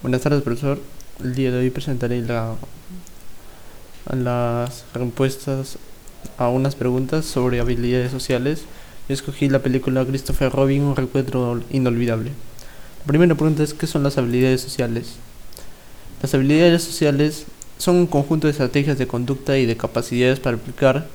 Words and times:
Buenas 0.00 0.20
tardes, 0.20 0.44
profesor. 0.44 0.78
El 1.24 1.34
día 1.34 1.50
de 1.50 1.58
hoy 1.58 1.70
presentaré 1.70 2.22
la, 2.22 2.54
las 4.14 4.84
respuestas 4.94 5.76
a 6.36 6.48
unas 6.50 6.76
preguntas 6.76 7.24
sobre 7.24 7.58
habilidades 7.58 8.12
sociales. 8.12 8.62
Yo 9.08 9.14
escogí 9.14 9.48
la 9.48 9.58
película 9.58 10.04
Christopher 10.04 10.52
Robin, 10.52 10.82
un 10.82 10.94
recuerdo 10.94 11.60
inolvidable. 11.70 12.30
La 13.00 13.06
primera 13.06 13.34
pregunta 13.34 13.64
es, 13.64 13.74
¿qué 13.74 13.88
son 13.88 14.04
las 14.04 14.18
habilidades 14.18 14.60
sociales? 14.60 15.16
Las 16.22 16.32
habilidades 16.32 16.84
sociales 16.84 17.46
son 17.78 17.96
un 17.96 18.06
conjunto 18.06 18.46
de 18.46 18.52
estrategias 18.52 18.98
de 18.98 19.08
conducta 19.08 19.58
y 19.58 19.66
de 19.66 19.76
capacidades 19.76 20.38
para 20.38 20.58
aplicar 20.58 21.08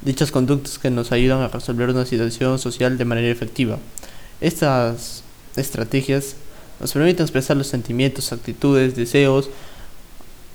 dichas 0.00 0.32
conductas 0.32 0.78
que 0.78 0.88
nos 0.88 1.12
ayudan 1.12 1.42
a 1.42 1.48
resolver 1.48 1.90
una 1.90 2.06
situación 2.06 2.58
social 2.58 2.96
de 2.96 3.04
manera 3.04 3.28
efectiva. 3.28 3.78
Estas 4.40 5.24
estrategias 5.56 6.36
nos 6.80 6.92
permiten 6.92 7.24
expresar 7.24 7.56
los 7.56 7.66
sentimientos, 7.66 8.32
actitudes, 8.32 8.96
deseos, 8.96 9.50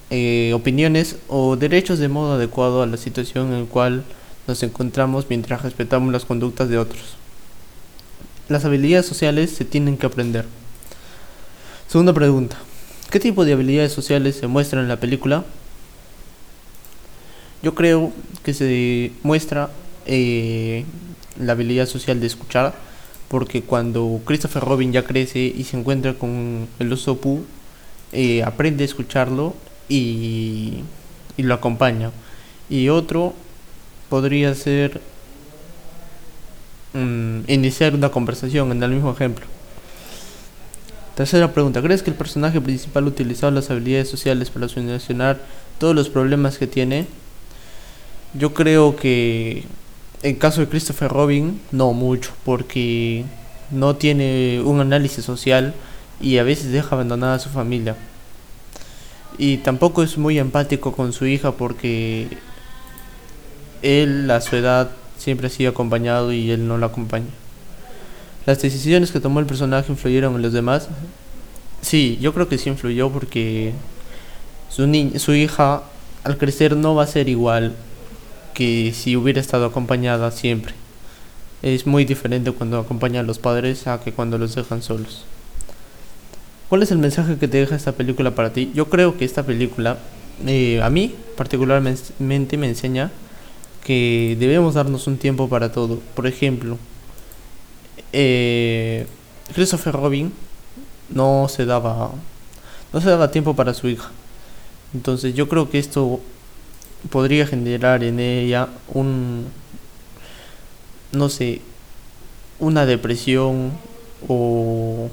eh, 0.09 0.51
opiniones 0.55 1.17
o 1.27 1.55
derechos 1.55 1.99
de 1.99 2.07
modo 2.07 2.33
adecuado 2.33 2.81
a 2.81 2.87
la 2.87 2.97
situación 2.97 3.53
en 3.53 3.61
la 3.61 3.69
cual 3.69 4.03
nos 4.47 4.63
encontramos 4.63 5.27
mientras 5.29 5.61
respetamos 5.61 6.11
las 6.11 6.25
conductas 6.25 6.69
de 6.69 6.77
otros. 6.77 7.15
Las 8.47 8.65
habilidades 8.65 9.05
sociales 9.05 9.51
se 9.51 9.65
tienen 9.65 9.97
que 9.97 10.07
aprender. 10.07 10.45
Segunda 11.87 12.13
pregunta. 12.13 12.57
¿Qué 13.11 13.19
tipo 13.19 13.45
de 13.45 13.53
habilidades 13.53 13.91
sociales 13.91 14.35
se 14.35 14.47
muestran 14.47 14.83
en 14.83 14.89
la 14.89 14.99
película? 14.99 15.45
Yo 17.61 17.75
creo 17.75 18.11
que 18.43 18.53
se 18.53 19.11
muestra 19.21 19.69
eh, 20.05 20.85
la 21.39 21.51
habilidad 21.51 21.85
social 21.85 22.19
de 22.19 22.27
escuchar, 22.27 22.73
porque 23.29 23.61
cuando 23.61 24.19
Christopher 24.25 24.63
Robin 24.63 24.91
ya 24.91 25.05
crece 25.05 25.39
y 25.39 25.63
se 25.63 25.77
encuentra 25.77 26.15
con 26.15 26.67
el 26.79 26.91
oso 26.91 27.17
Pooh, 27.17 27.45
eh, 28.11 28.43
aprende 28.43 28.83
a 28.83 28.85
escucharlo 28.85 29.55
y, 29.87 30.79
y 31.37 31.43
lo 31.43 31.53
acompaña. 31.53 32.11
Y 32.69 32.89
otro 32.89 33.33
podría 34.09 34.53
ser 34.55 34.99
mm, 36.93 37.41
iniciar 37.47 37.93
una 37.93 38.09
conversación 38.09 38.71
en 38.71 38.81
el 38.81 38.91
mismo 38.91 39.11
ejemplo. 39.11 39.45
Tercera 41.15 41.53
pregunta, 41.53 41.81
¿crees 41.81 42.01
que 42.01 42.09
el 42.09 42.15
personaje 42.15 42.59
principal 42.61 43.05
utilizó 43.05 43.51
las 43.51 43.69
habilidades 43.69 44.09
sociales 44.09 44.49
para 44.49 44.69
solucionar 44.69 45.39
todos 45.77 45.93
los 45.93 46.09
problemas 46.09 46.57
que 46.57 46.65
tiene? 46.65 47.07
Yo 48.33 48.53
creo 48.53 48.95
que 48.95 49.65
en 50.21 50.35
caso 50.35 50.61
de 50.61 50.67
Christopher 50.67 51.11
Robin, 51.11 51.59
no 51.71 51.93
mucho, 51.93 52.31
porque 52.43 53.25
no 53.71 53.95
tiene 53.95 54.61
un 54.63 54.81
análisis 54.81 55.23
social 55.23 55.73
y 56.19 56.37
a 56.37 56.43
veces 56.43 56.71
deja 56.71 56.95
abandonada 56.95 57.35
a 57.35 57.39
su 57.39 57.49
familia. 57.49 57.95
Y 59.37 59.57
tampoco 59.57 60.03
es 60.03 60.17
muy 60.17 60.37
empático 60.37 60.91
con 60.91 61.13
su 61.13 61.25
hija 61.25 61.53
porque 61.53 62.27
él 63.81 64.29
a 64.29 64.41
su 64.41 64.57
edad 64.57 64.89
siempre 65.17 65.47
ha 65.47 65.49
sido 65.49 65.71
acompañado 65.71 66.33
y 66.33 66.51
él 66.51 66.67
no 66.67 66.77
la 66.77 66.87
acompaña. 66.87 67.27
¿Las 68.45 68.61
decisiones 68.61 69.11
que 69.11 69.19
tomó 69.19 69.39
el 69.39 69.45
personaje 69.45 69.91
influyeron 69.91 70.35
en 70.35 70.41
los 70.41 70.51
demás? 70.51 70.89
Sí, 71.81 72.17
yo 72.19 72.33
creo 72.33 72.49
que 72.49 72.57
sí 72.57 72.69
influyó 72.69 73.09
porque 73.09 73.73
su, 74.69 74.87
ni 74.87 75.17
su 75.19 75.33
hija 75.33 75.83
al 76.25 76.37
crecer 76.37 76.75
no 76.75 76.95
va 76.95 77.03
a 77.03 77.07
ser 77.07 77.29
igual 77.29 77.75
que 78.59 78.91
si 78.93 79.15
hubiera 79.15 79.39
estado 79.39 79.65
acompañada 79.65 80.31
siempre. 80.31 80.73
Es 81.61 81.87
muy 81.87 82.03
diferente 82.03 82.51
cuando 82.51 82.77
acompaña 82.77 83.21
a 83.21 83.23
los 83.23 83.39
padres 83.39 83.87
a 83.87 84.01
que 84.01 84.11
cuando 84.11 84.37
los 84.37 84.53
dejan 84.53 84.81
solos. 84.81 85.23
¿Cuál 86.67 86.83
es 86.83 86.91
el 86.91 86.97
mensaje 86.97 87.37
que 87.37 87.47
te 87.47 87.57
deja 87.57 87.77
esta 87.77 87.93
película 87.93 88.35
para 88.35 88.51
ti? 88.51 88.69
Yo 88.75 88.89
creo 88.89 89.17
que 89.17 89.23
esta 89.23 89.43
película, 89.43 89.97
eh, 90.45 90.81
a 90.83 90.89
mí 90.89 91.15
particularmente, 91.37 92.57
me 92.57 92.67
enseña 92.67 93.11
que 93.85 94.35
debemos 94.37 94.73
darnos 94.73 95.07
un 95.07 95.17
tiempo 95.17 95.47
para 95.47 95.71
todo. 95.71 96.01
Por 96.13 96.27
ejemplo, 96.27 96.77
eh, 98.11 99.07
Christopher 99.55 99.93
Robin 99.93 100.33
no 101.07 101.47
se 101.47 101.63
daba 101.63 102.11
no 102.91 102.99
se 102.99 103.09
daba 103.09 103.31
tiempo 103.31 103.55
para 103.55 103.73
su 103.73 103.87
hija. 103.87 104.11
Entonces 104.93 105.33
yo 105.33 105.47
creo 105.47 105.69
que 105.69 105.79
esto 105.79 106.19
podría 107.09 107.47
generar 107.47 108.03
en 108.03 108.19
ella 108.19 108.69
un 108.87 109.47
no 111.11 111.29
sé 111.29 111.61
una 112.59 112.85
depresión 112.85 113.71
o 114.27 115.09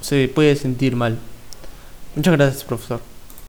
se 0.00 0.28
puede 0.28 0.56
sentir 0.56 0.96
mal. 0.96 1.18
Muchas 2.14 2.32
gracias, 2.34 2.64
profesor. 2.64 3.15